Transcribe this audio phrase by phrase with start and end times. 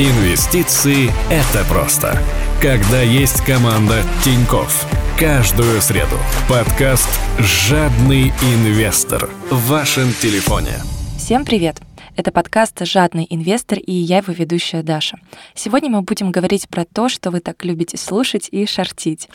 [0.00, 2.22] Инвестиции– это просто.
[2.62, 4.86] Когда есть команда Тиньков.
[5.18, 6.14] Каждую среду.
[6.48, 7.08] Подкаст
[7.40, 10.74] «Жадный инвестор» в вашем телефоне.
[11.18, 11.80] Всем привет!
[12.14, 15.18] Это подкаст «Жадный инвестор» и я его ведущая Даша.
[15.56, 19.28] Сегодня мы будем говорить про то, что вы так любите слушать и шортить.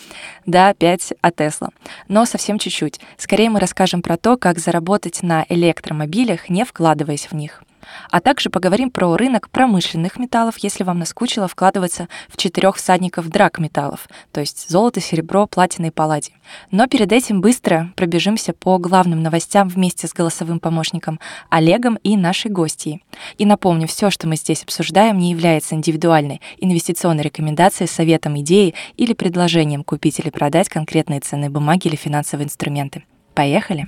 [0.45, 1.71] Да, опять о Тесла.
[2.07, 3.01] Но совсем чуть-чуть.
[3.17, 7.63] Скорее мы расскажем про то, как заработать на электромобилях, не вкладываясь в них.
[8.09, 13.59] А также поговорим про рынок промышленных металлов, если вам наскучило вкладываться в четырех всадников драк
[13.59, 16.35] металлов, то есть золото, серебро, платина и палладий.
[16.71, 22.51] Но перед этим быстро пробежимся по главным новостям вместе с голосовым помощником Олегом и нашей
[22.51, 23.03] гостьей.
[23.37, 29.13] И напомню, все, что мы здесь обсуждаем, не является индивидуальной инвестиционной рекомендацией, советом, идеей или
[29.13, 33.03] предложением купить или продать конкретные ценные бумаги или финансовые инструменты.
[33.33, 33.87] Поехали!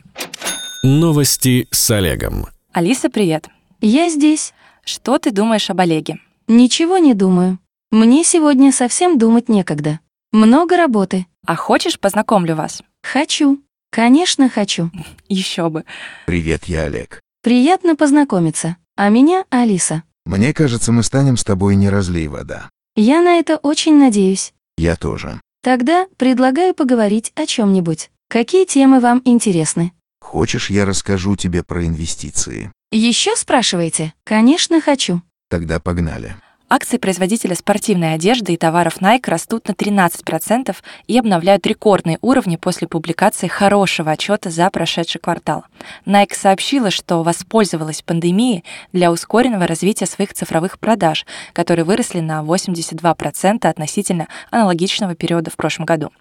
[0.84, 2.46] Новости с Олегом.
[2.72, 3.48] Алиса, привет!
[3.82, 4.54] Я здесь.
[4.84, 6.20] Что ты думаешь об Олеге?
[6.48, 7.60] Ничего не думаю.
[7.92, 10.00] Мне сегодня совсем думать некогда.
[10.32, 11.26] Много работы.
[11.46, 12.82] А хочешь, познакомлю вас?
[13.04, 13.62] Хочу.
[13.92, 14.92] Конечно, хочу.
[15.30, 15.86] Еще бы.
[16.26, 17.22] Привет, я Олег.
[17.42, 18.78] Приятно познакомиться.
[18.96, 20.04] А меня Алиса.
[20.26, 22.70] Мне кажется, мы станем с тобой не разлей вода.
[22.96, 24.54] Я на это очень надеюсь.
[24.78, 25.40] Я тоже.
[25.62, 28.10] Тогда предлагаю поговорить о чем-нибудь.
[28.30, 29.94] Какие темы вам интересны?
[30.26, 32.72] Хочешь, я расскажу тебе про инвестиции?
[32.92, 34.14] Еще спрашиваете?
[34.24, 35.22] Конечно, хочу.
[35.50, 36.36] Тогда погнали.
[36.68, 42.88] Акции производителя спортивной одежды и товаров Nike растут на 13% и обновляют рекордные уровни после
[42.88, 45.66] публикации хорошего отчета за прошедший квартал.
[46.08, 48.64] Nike сообщила, что воспользовалась пандемией
[48.94, 55.86] для ускоренного развития своих цифровых продаж, которые выросли на 82% относительно аналогичного периода в прошлом
[55.86, 56.12] году.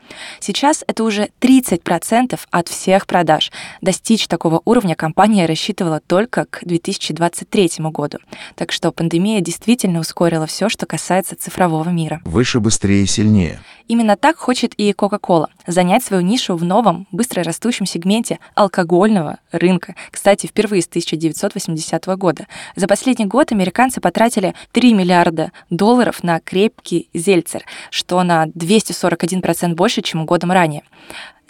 [0.41, 3.51] Сейчас это уже 30% от всех продаж.
[3.81, 8.19] Достичь такого уровня компания рассчитывала только к 2023 году.
[8.56, 12.21] Так что пандемия действительно ускорила ускорила все, что касается цифрового мира.
[12.25, 13.61] Выше, быстрее, сильнее.
[13.87, 19.95] Именно так хочет и Coca-Cola– занять свою нишу в новом, быстро растущем сегменте алкогольного рынка.
[20.11, 22.47] Кстати, впервые с 1980 года.
[22.77, 30.03] За последний год американцы потратили 3 миллиарда долларов на крепкий зельцер, что на 241% больше,
[30.03, 30.83] чем годом ранее.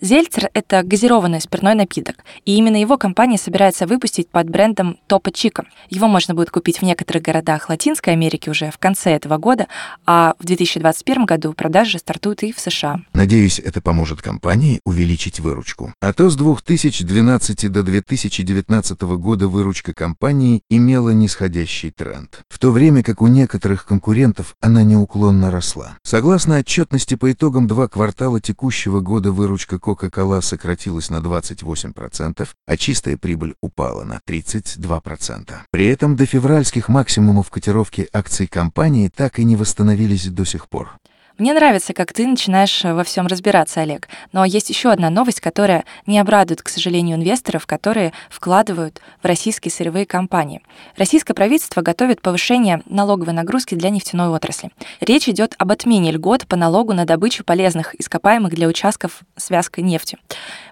[0.00, 5.64] Зельцер— это газированный спиртной напиток, и именно его компания собирается выпустить под брендом Топа Чика.
[5.88, 9.68] Его можно будет купить в некоторых городах Латинской Америки уже в конце этого года,
[10.04, 13.00] а в 2021 году продажи стартуют и в США.
[13.12, 15.94] Надеюсь, это поможет компании увеличить выручку.
[16.00, 23.02] А то с 2012 до 2019 года выручка компании имела нисходящий тренд, в то время
[23.02, 25.98] как у некоторых конкурентов она неуклонно росла.
[26.02, 33.16] Согласно отчетности по итогам два квартала текущего года выручка Coca-Cola сократилась на 28%, а чистая
[33.16, 35.52] прибыль упала на 32%.
[35.70, 40.98] При этом до февральских максимумов котировки акций компании так и не восстановились до сих пор.
[41.36, 44.08] Мне нравится, как ты начинаешь э, во всем разбираться, Олег.
[44.30, 49.72] Но есть еще одна новость, которая не обрадует, к сожалению, инвесторов, которые вкладывают в российские
[49.72, 50.62] сырьевые компании.
[50.96, 54.70] Российское правительство готовит повышение налоговой нагрузки для нефтяной отрасли.
[55.00, 59.82] Речь идет об отмене льгот по налогу на добычу полезных ископаемых для участков с вязкой
[59.82, 60.18] нефти.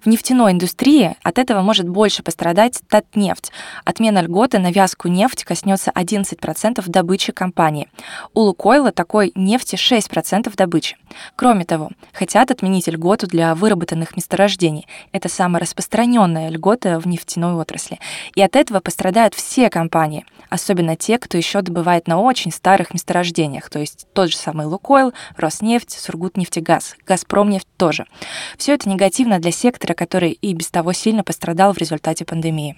[0.05, 3.51] В нефтяной индустрии от этого может больше пострадать Татнефть.
[3.85, 7.89] Отмена льготы на вязкую нефть коснется 11% добычи компании.
[8.33, 10.97] У Лукойла такой нефти 6% добычи.
[11.37, 14.87] Кроме того, хотят отменить льготу для выработанных месторождений.
[15.13, 17.99] Это самая распространенная льгота в нефтяной отрасли.
[18.35, 23.71] И от этого пострадают все компании, особенно те, кто еще добывает на очень старых месторождениях,
[23.71, 28.07] то есть тот же самый Лукойл, Роснефть, Сургутнефтегаз, Газпромнефть тоже.
[28.59, 32.77] Все это негативно для сектора, который и без того сильно пострадал в результате пандемии.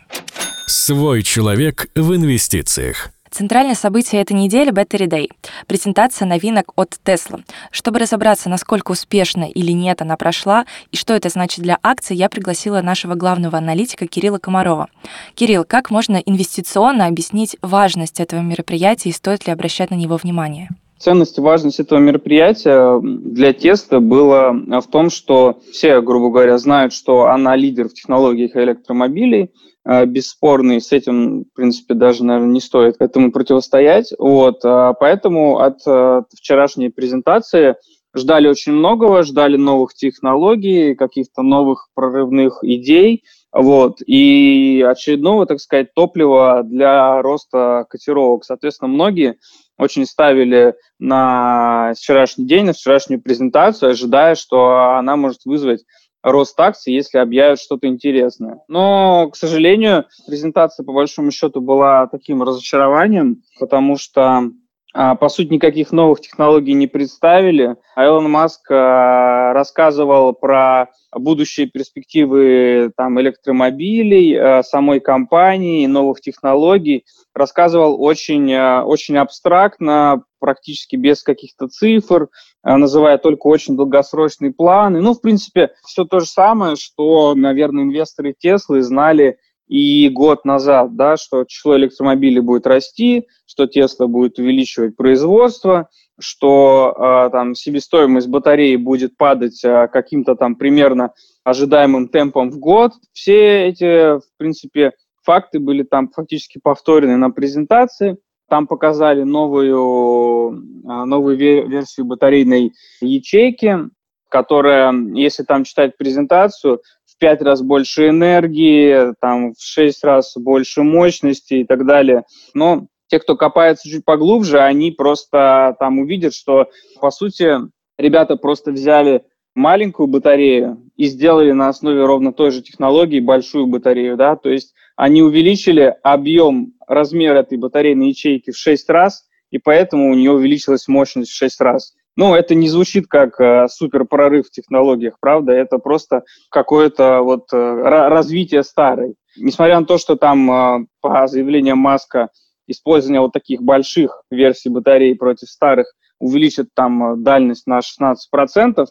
[0.66, 3.10] Свой человек в инвестициях.
[3.34, 5.28] Центральное событие этой недели— Battery Day—
[5.66, 7.42] презентация новинок от Tesla.
[7.72, 12.28] Чтобы разобраться, насколько успешно или нет она прошла и что это значит для акций, я
[12.28, 14.86] пригласила нашего главного аналитика Кирилла Комарова.
[15.34, 20.68] Кирилл, как можно инвестиционно объяснить важность этого мероприятия и стоит ли обращать на него внимание?
[21.00, 26.92] Ценность и важность этого мероприятия для теста было в том, что все, грубо говоря, знают,
[26.92, 29.50] что она лидер в технологиях электромобилей,
[29.84, 34.12] бесспорный, с этим, в принципе, даже, наверное, не стоит этому противостоять.
[34.18, 37.76] Вот, а поэтому от э, вчерашней презентации
[38.14, 45.94] ждали очень многого, ждали новых технологий, каких-то новых прорывных идей, вот, и очередного, так сказать,
[45.94, 48.44] топлива для роста котировок.
[48.44, 49.36] Соответственно, многие
[49.78, 55.84] очень ставили на вчерашний день, на вчерашнюю презентацию, ожидая, что она может вызвать
[56.24, 58.60] рост акций, если объявят что-то интересное.
[58.66, 64.50] Но, к сожалению, презентация по большому счету была таким разочарованием, потому что
[64.94, 67.76] по сути, никаких новых технологий не представили.
[67.96, 77.04] А Илон Маск а, рассказывал про будущие перспективы там, электромобилей, а, самой компании, новых технологий.
[77.34, 82.28] Рассказывал очень, очень абстрактно, практически без каких-то цифр,
[82.62, 85.00] называя только очень долгосрочные планы.
[85.00, 89.38] Ну, в принципе, все то же самое, что, наверное, инвесторы Теслы знали
[89.74, 95.88] и год назад, да, что число электромобилей будет расти, что Tesla будет увеличивать производство,
[96.20, 101.12] что э, там себестоимость батареи будет падать э, каким-то там примерно
[101.42, 102.92] ожидаемым темпом в год.
[103.12, 104.92] Все эти, в принципе,
[105.24, 108.16] факты были там фактически повторены на презентации.
[108.48, 110.52] Там показали новую,
[110.84, 113.88] новую версию батарейной ячейки,
[114.28, 116.80] которая, если там читать презентацию,
[117.14, 122.24] в пять раз больше энергии, там в шесть раз больше мощности и так далее.
[122.54, 126.68] Но те, кто копается чуть поглубже, они просто там увидят, что,
[127.00, 127.58] по сути,
[127.98, 129.24] ребята просто взяли
[129.54, 134.74] маленькую батарею и сделали на основе ровно той же технологии большую батарею, да, то есть
[134.96, 140.88] они увеличили объем, размер этой батарейной ячейки в 6 раз, и поэтому у нее увеличилась
[140.88, 141.94] мощность в 6 раз.
[142.16, 145.52] Ну, это не звучит как э, супер прорыв в технологиях, правда?
[145.52, 149.16] Это просто какое-то вот э, развитие старой.
[149.36, 152.28] Несмотря на то, что там э, по заявлениям Маска
[152.66, 158.86] использование вот таких больших версий батарей против старых увеличит там э, дальность на 16%,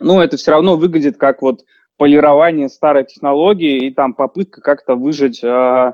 [0.00, 1.60] ну, это все равно выглядит как вот
[1.96, 5.92] полирование старой технологии и там попытка как-то выжать, э,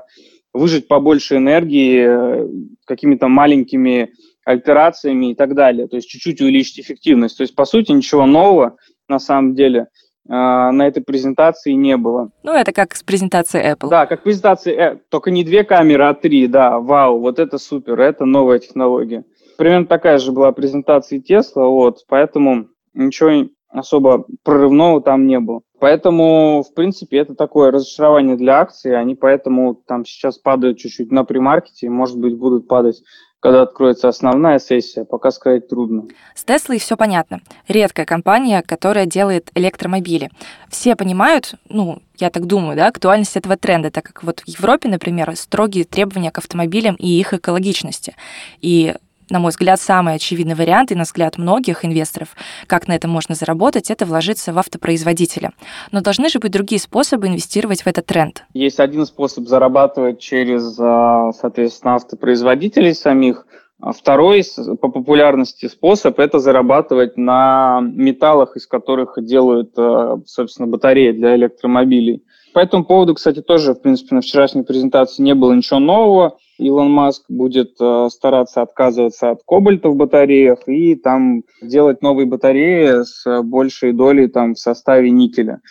[0.53, 2.47] выжать побольше энергии э,
[2.85, 4.11] какими-то маленькими
[4.45, 7.37] альтерациями и так далее, то есть чуть-чуть увеличить эффективность.
[7.37, 9.87] То есть, по сути, ничего нового на самом деле
[10.29, 12.31] а, на этой презентации не было.
[12.43, 13.89] Ну, это как с презентацией Apple.
[13.89, 17.99] Да, как презентации, э, только не две камеры, а три, да, вау, вот это супер,
[17.99, 19.25] это новая технология.
[19.57, 25.61] Примерно такая же была презентация Tesla, вот, поэтому ничего особо прорывного там не было.
[25.79, 31.25] Поэтому, в принципе, это такое разочарование для акций, они поэтому там сейчас падают чуть-чуть на
[31.25, 33.03] примаркете, может быть, будут падать
[33.43, 36.05] когда откроется основная сессия, пока сказать трудно.
[36.33, 37.41] С Теслой все понятно.
[37.67, 40.29] Редкая компания, которая делает электромобили.
[40.69, 44.87] Все понимают, ну, я так думаю, да, актуальность этого тренда, так как вот в Европе,
[44.87, 48.15] например, строгие требования к автомобилям и их экологичности.
[48.61, 48.95] И
[49.29, 52.29] на мой взгляд, самый очевидный вариант, и на взгляд многих инвесторов,
[52.67, 55.51] как на этом можно заработать, это вложиться в автопроизводителя.
[55.91, 58.43] Но должны же быть другие способы инвестировать в этот тренд.
[58.53, 63.45] Есть один способ зарабатывать через, а, соответственно, автопроизводителей самих.
[63.81, 64.43] А второй
[64.79, 72.23] по популярности способ– это зарабатывать на металлах, из которых делают, а, собственно, батареи для электромобилей.
[72.53, 76.37] По этому поводу, кстати, тоже, в принципе, на вчерашней презентации не было ничего нового.
[76.57, 83.03] Илон Маск будет э, стараться отказываться от кобальта в батареях и там делать новые батареи
[83.03, 85.61] с большей долей там в составе никеля.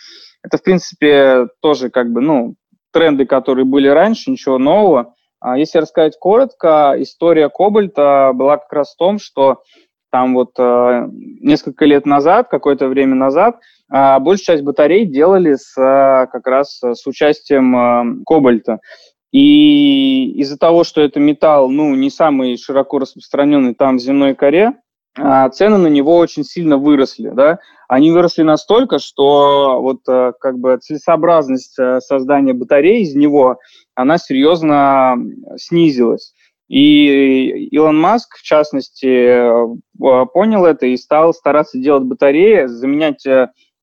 [0.43, 2.55] Это, в принципе, тоже как бы, ну,
[2.91, 5.13] тренды, которые были раньше, ничего нового.
[5.39, 9.61] А если рассказать коротко, история кобальта была как раз в том, что
[10.11, 13.59] там вот э, несколько лет назад, какое-то время назад,
[13.91, 18.79] э, большую часть батарей делали с, э, как раз с участием э, кобальта.
[19.33, 24.73] И из-за того, что это металл, ну, не самый широко распространенный там в земной коре,
[25.17, 27.57] а, цены на него очень сильно выросли, да.
[27.87, 33.57] Они выросли настолько, что вот э, как бы целесообразность э, создания батареи из него,
[33.95, 35.15] она серьезно
[35.57, 36.33] снизилась.
[36.67, 43.25] И Илон Маск, в частности, э, понял это и стал стараться делать батареи, заменять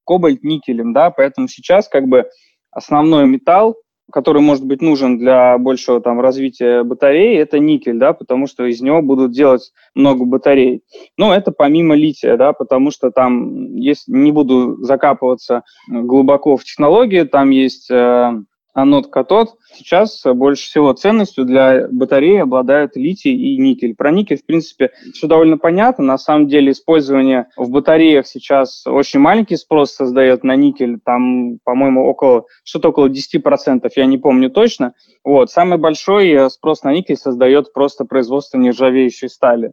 [0.05, 2.29] кобальт никелем, да, поэтому сейчас как бы
[2.71, 3.77] основной металл
[4.11, 8.81] который может быть нужен для большего там развития батареи, это никель, да, потому что из
[8.81, 10.83] него будут делать много батарей.
[11.17, 17.23] Но это помимо лития, да, потому что там, если не буду закапываться глубоко в технологии,
[17.23, 18.33] там есть э,
[18.73, 19.57] анод катод.
[19.73, 23.95] Сейчас больше всего ценностью для батареи обладают литий и никель.
[23.95, 26.05] Про никель, в принципе, все довольно понятно.
[26.05, 30.99] На самом деле использование в батареях сейчас очень маленький спрос создает на никель.
[31.05, 34.95] Там, по-моему, около что-то около 10%, я не помню точно.
[35.25, 35.51] Вот.
[35.51, 39.73] Самый большой спрос на никель создает просто производство нержавеющей стали.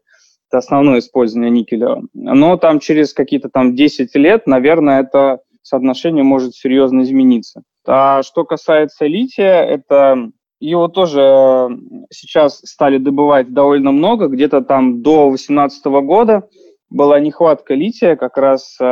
[0.50, 2.02] Это основное использование никеля.
[2.14, 7.64] Но там через какие-то там 10 лет, наверное, это соотношение может серьезно измениться.
[7.88, 11.70] А что касается лития, это его тоже
[12.12, 16.48] сейчас стали добывать довольно много, где-то там до 2018 года
[16.90, 18.84] была нехватка лития как раз э,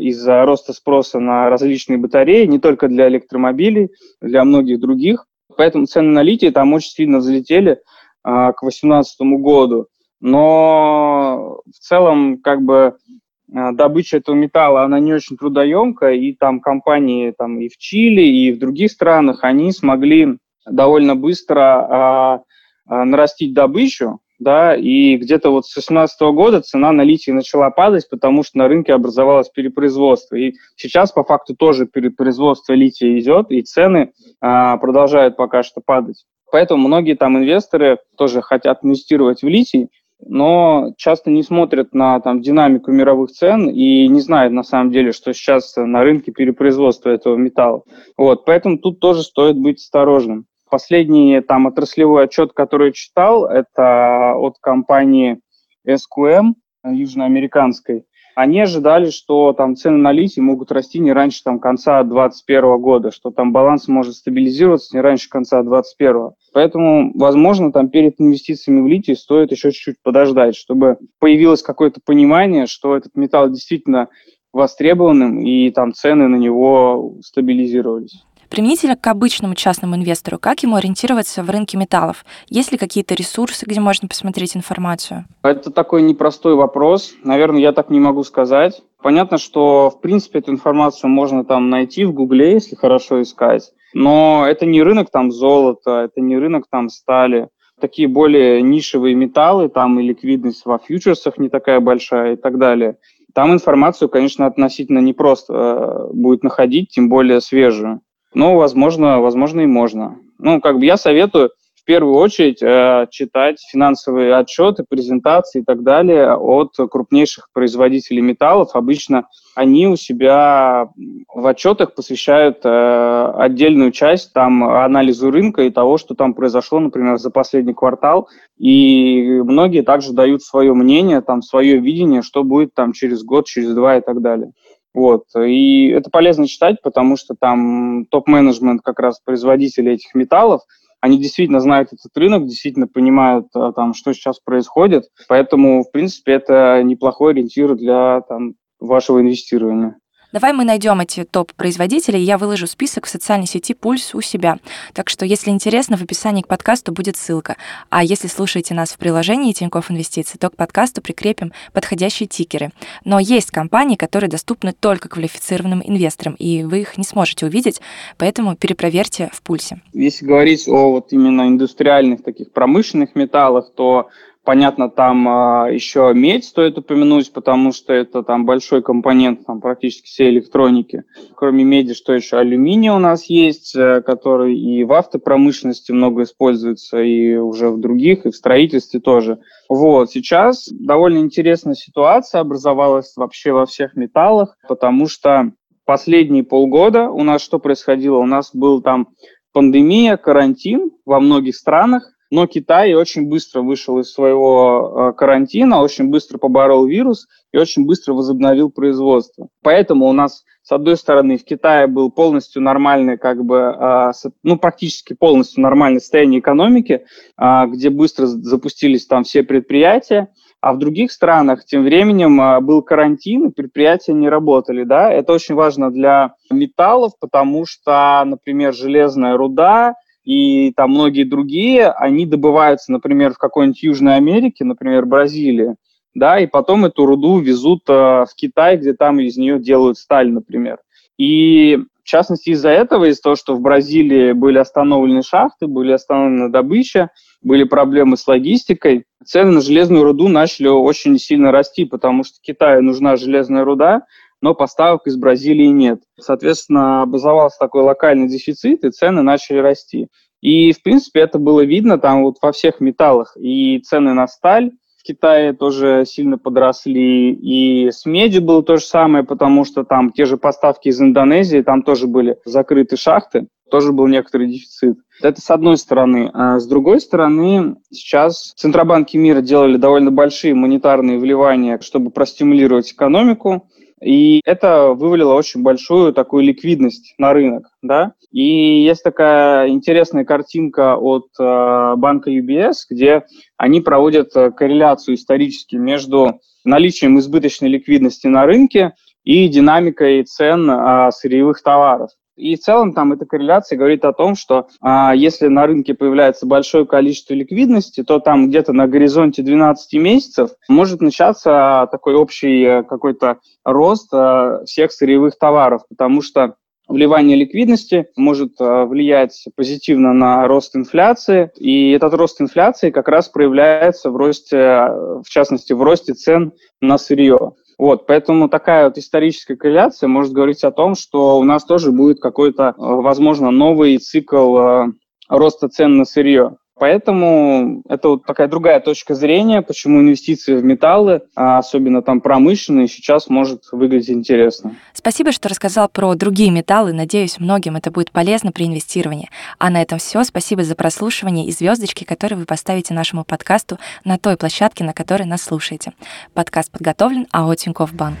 [0.00, 3.90] из-за роста спроса на различные батареи, не только для электромобилей,
[4.20, 5.24] для многих других.
[5.56, 7.76] Поэтому цены на литий там очень сильно взлетели э,
[8.24, 9.86] к 2018 году.
[10.20, 13.07] но в целом как бы э,
[13.48, 18.52] добыча этого металла, она не очень трудоемкая, и там компании там и в Чили, и
[18.52, 20.38] в других странах, они смогли
[20.70, 22.42] довольно быстро а,
[22.86, 28.08] а, нарастить добычу, да, и где-то вот с 2018 года цена на литий начала падать,
[28.08, 30.36] потому что на рынке образовалось перепроизводство.
[30.36, 36.24] И сейчас по факту тоже перепроизводство лития идет, и цены а, продолжают пока что падать.
[36.50, 39.88] Поэтому многие там инвесторы тоже хотят инвестировать в литий,
[40.20, 45.12] но часто не смотрят на там, динамику мировых цен и не знают на самом деле,
[45.12, 47.82] что сейчас на рынке перепроизводства этого металла.
[48.16, 50.46] Вот, поэтому тут тоже стоит быть осторожным.
[50.70, 55.40] Последний там отраслевой отчет, который я читал, это от компании
[55.86, 58.04] SQM южноамериканской.
[58.38, 63.10] Они ожидали, что там цены на литий могут расти не раньше там, конца 2021 года,
[63.10, 66.30] что там баланс может стабилизироваться не раньше конца 2021.
[66.52, 72.66] Поэтому, возможно, там перед инвестициями в литий стоит еще чуть-чуть подождать, чтобы появилось какое-то понимание,
[72.66, 74.06] что этот металл действительно
[74.52, 78.22] востребованным, и там цены на него стабилизировались.
[78.50, 82.24] Применительно к обычному частному инвестору, как ему ориентироваться в рынке металлов?
[82.48, 85.26] Есть ли какие-то ресурсы, где можно посмотреть информацию?
[85.42, 87.14] Это такой непростой вопрос.
[87.22, 88.82] Наверное, я так не могу сказать.
[89.02, 93.70] Понятно, что, в принципе, эту информацию можно там найти в Гугле, если хорошо искать.
[93.94, 97.48] Но это не рынок там золота, это не рынок там стали.
[97.80, 102.96] Такие более нишевые металлы, там и ликвидность во фьючерсах не такая большая и так далее.
[103.34, 108.00] Там информацию, конечно, относительно непросто э, будет находить, тем более свежую.
[108.38, 110.16] Ну, возможно, возможно и можно.
[110.38, 115.82] Ну, как бы я советую в первую очередь э, читать финансовые отчеты, презентации и так
[115.82, 118.68] далее от крупнейших производителей металлов.
[118.74, 119.26] Обычно
[119.56, 120.88] они у себя
[121.34, 127.18] в отчетах посвящают э, отдельную часть там анализу рынка и того, что там произошло, например,
[127.18, 128.28] за последний квартал.
[128.56, 133.74] И многие также дают свое мнение, там свое видение, что будет там через год, через
[133.74, 134.52] два и так далее.
[134.94, 135.24] Вот.
[135.36, 140.62] И это полезно читать, потому что там топ-менеджмент как раз производителей этих металлов,
[141.00, 145.04] они действительно знают этот рынок, действительно понимают, а, там, что сейчас происходит.
[145.28, 149.98] Поэтому, в принципе, это неплохой ориентир для там, вашего инвестирования.
[150.30, 154.58] Давай мы найдем эти топ-производителей, я выложу список в социальной сети «Пульс» у себя.
[154.92, 157.56] Так что, если интересно, в описании к подкасту будет ссылка.
[157.88, 162.72] А если слушаете нас в приложении Тинькофф Инвестиции, то к подкасту прикрепим подходящие тикеры.
[163.06, 167.80] Но есть компании, которые доступны только квалифицированным инвесторам, и вы их не сможете увидеть,
[168.18, 169.80] поэтому перепроверьте в «Пульсе».
[169.94, 174.10] Если говорить о вот именно индустриальных таких промышленных металлах, то
[174.48, 180.06] Понятно, там а, еще медь стоит упомянуть, потому что это там большой компонент там, практически
[180.06, 181.04] всей электроники.
[181.34, 182.38] Кроме меди, что еще?
[182.38, 188.24] Алюминий у нас есть, э, который и в автопромышленности много используется, и уже в других,
[188.24, 189.38] и в строительстве тоже.
[189.68, 195.52] Вот, сейчас довольно интересная ситуация образовалась вообще во всех металлах, потому что
[195.84, 198.16] последние полгода у нас что происходило?
[198.16, 199.08] У нас был там
[199.52, 206.08] пандемия, карантин во многих странах, но Китай очень быстро вышел из своего э, карантина, очень
[206.08, 209.48] быстро поборол вирус и очень быстро возобновил производство.
[209.62, 214.58] Поэтому у нас, с одной стороны, в Китае был полностью нормальный, как бы, э, ну,
[214.58, 217.04] практически полностью нормальное состояние экономики,
[217.40, 220.28] э, где быстро запустились там все предприятия,
[220.60, 224.82] а в других странах тем временем был карантин, и предприятия не работали.
[224.82, 225.10] Да?
[225.10, 229.94] Это очень важно для металлов, потому что, например, железная руда–
[230.28, 235.76] и там многие другие, они добываются, например, в какой-нибудь Южной Америке, например, Бразилии,
[236.14, 240.30] да, и потом эту руду везут э, в Китай, где там из нее делают сталь,
[240.30, 240.80] например.
[241.16, 246.50] И в частности из-за этого, из-за того, что в Бразилии были остановлены шахты, были остановлены
[246.50, 247.08] добыча,
[247.40, 252.82] были проблемы с логистикой, цены на железную руду начали очень сильно расти, потому что Китаю
[252.82, 254.02] нужна железная руда,
[254.40, 256.00] но поставок из Бразилии нет.
[256.18, 260.08] Соответственно, образовался такой локальный дефицит, и цены начали расти.
[260.40, 263.36] И, в принципе, это было видно там вот во всех металлах.
[263.38, 268.84] И цены на сталь в Китае тоже сильно подросли, и с медью было то же
[268.84, 273.92] самое, потому что там те же поставки из Индонезии, там тоже были закрыты шахты, тоже
[273.92, 274.98] был некоторый дефицит.
[275.22, 276.30] Это с одной стороны.
[276.32, 283.68] А с другой стороны, сейчас центробанки мира делали довольно большие монетарные вливания, чтобы простимулировать экономику.
[284.00, 287.68] И это вывалило очень большую такую ликвидность на рынок.
[287.82, 288.12] Да?
[288.30, 293.24] И есть такая интересная картинка от э, банка UBS, где
[293.56, 301.10] они проводят э, корреляцию исторически между наличием избыточной ликвидности на рынке и динамикой цен э,
[301.12, 302.10] сырьевых товаров.
[302.38, 306.46] И в целом там эта корреляция говорит о том, что а, если на рынке появляется
[306.46, 312.82] большое количество ликвидности, то там где-то на горизонте 12 месяцев может начаться такой общий э,
[312.84, 316.54] какой-то рост а, всех сырьевых товаров, потому что
[316.86, 323.28] вливание ликвидности может а, влиять позитивно на рост инфляции, и этот рост инфляции как раз
[323.28, 327.54] проявляется в росте, в частности, в росте цен на сырье.
[327.78, 332.20] Вот, поэтому такая вот историческая корреляция может говорить о том, что у нас тоже будет
[332.20, 334.86] какой-то, э, возможно, новый цикл э,
[335.28, 336.56] роста цен на сырье.
[336.78, 342.88] Поэтому это вот такая другая точка зрения, почему инвестиции в металлы, а особенно там промышленные,
[342.88, 344.76] сейчас может выглядеть интересно.
[344.92, 346.92] Спасибо, что рассказал про другие металлы.
[346.92, 349.28] Надеюсь, многим это будет полезно при инвестировании.
[349.58, 350.22] А на этом все.
[350.24, 355.24] Спасибо за прослушивание и звездочки, которые вы поставите нашему подкасту на той площадке, на которой
[355.24, 355.92] нас слушаете.
[356.34, 358.18] Подкаст подготовлен АО Тинькофф Банк.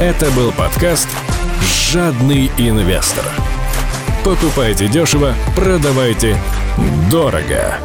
[0.00, 1.08] Это был подкаст
[1.60, 3.24] «Жадный инвестор».
[4.24, 6.36] Покупайте дешево, продавайте
[7.10, 7.78] дорого.